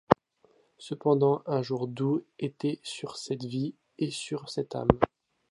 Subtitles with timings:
[0.79, 4.87] Cependant un jour doux était sur cette vie et sur cette âme.